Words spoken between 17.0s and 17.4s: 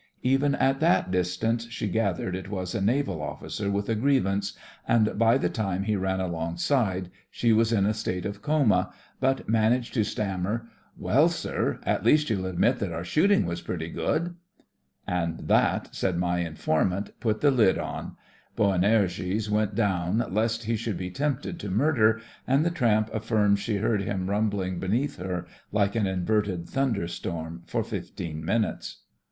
46 THE FRINGES OF THE FLEET